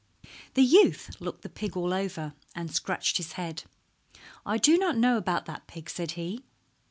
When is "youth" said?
0.63-1.15